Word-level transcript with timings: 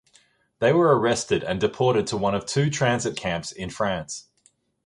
They 0.57 0.73
were 0.73 0.97
arrested 0.99 1.43
and 1.43 1.61
deported 1.61 2.07
to 2.07 2.17
one 2.17 2.33
of 2.33 2.47
two 2.47 2.71
transit 2.71 3.15
camps 3.15 3.51
in 3.51 3.69
France. 3.69 4.29